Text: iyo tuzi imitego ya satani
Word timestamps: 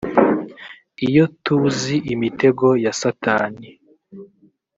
iyo 1.07 1.25
tuzi 1.43 1.95
imitego 2.13 2.67
ya 2.83 2.91
satani 3.01 3.67